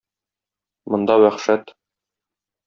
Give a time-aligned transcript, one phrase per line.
[0.93, 1.71] Монда вәхшәт